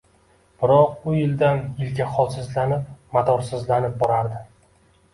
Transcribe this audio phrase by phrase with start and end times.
[0.63, 4.47] Biroq u yildan yilga holsizlanib, madorsizlanib borardi.